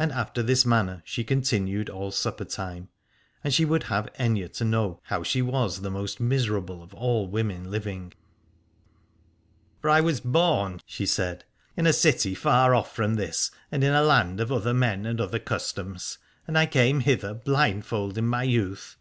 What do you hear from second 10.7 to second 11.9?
she said, in